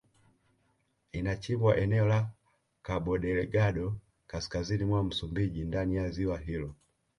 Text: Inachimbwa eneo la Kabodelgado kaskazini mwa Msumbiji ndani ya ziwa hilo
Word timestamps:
Inachimbwa 1.11 1.77
eneo 1.77 2.05
la 2.05 2.29
Kabodelgado 2.81 3.95
kaskazini 4.27 4.85
mwa 4.85 5.03
Msumbiji 5.03 5.63
ndani 5.63 5.95
ya 5.95 6.09
ziwa 6.09 6.39
hilo 6.39 6.75